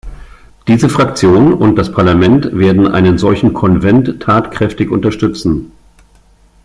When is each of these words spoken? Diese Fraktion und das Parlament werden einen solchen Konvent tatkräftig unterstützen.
Diese 0.67 0.89
Fraktion 0.89 1.53
und 1.53 1.75
das 1.75 1.91
Parlament 1.91 2.57
werden 2.57 2.87
einen 2.91 3.19
solchen 3.19 3.53
Konvent 3.53 4.19
tatkräftig 4.19 4.89
unterstützen. 4.89 5.73